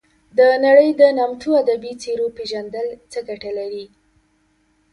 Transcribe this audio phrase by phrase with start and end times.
[0.37, 3.85] د نړۍ د نامتو ادبي څیرو پېژندل څه ګټه لري.